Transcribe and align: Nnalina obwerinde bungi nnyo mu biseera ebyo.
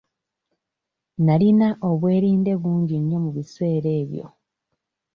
Nnalina 1.17 1.67
obwerinde 1.89 2.53
bungi 2.61 2.95
nnyo 2.99 3.17
mu 3.23 3.29
biseera 3.35 3.89
ebyo. 4.01 4.25